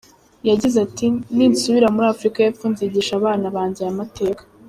[0.49, 4.41] Yagize ati “Ninsubira muri Afurika y’Epfo nzigisha abana banjye aya mateka.